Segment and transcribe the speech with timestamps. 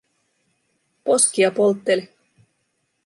[1.09, 2.09] Poskia poltteli.